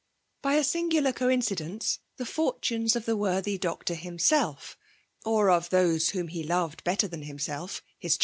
[0.41, 1.13] By a singular.
[1.13, 4.75] coiDcidence> the fortunes of the worthy doctor himsdf,
[5.23, 8.17] or of those whom ha loved better than, himself his.